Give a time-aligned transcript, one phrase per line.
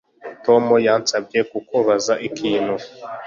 [0.45, 2.73] Tom yansabye kukubaza ikintu